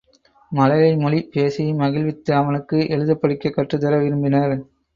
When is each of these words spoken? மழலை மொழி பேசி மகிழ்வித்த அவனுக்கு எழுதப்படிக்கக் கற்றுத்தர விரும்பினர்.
மழலை 0.51 0.95
மொழி 0.95 1.29
பேசி 1.31 1.73
மகிழ்வித்த 1.73 2.35
அவனுக்கு 2.35 2.77
எழுதப்படிக்கக் 2.89 3.55
கற்றுத்தர 3.55 3.95
விரும்பினர். 3.99 4.57